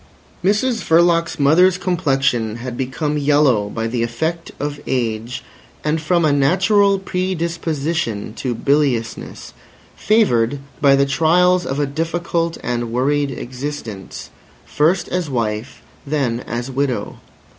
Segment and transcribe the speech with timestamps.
[0.43, 5.43] Mrs Verloc's mother's complexion had become yellow by the effect of age
[5.83, 9.53] and from a natural predisposition to biliousness,
[9.95, 14.31] favoured by the trials of a difficult and worried existence,
[14.65, 17.19] first as wife, then as widow.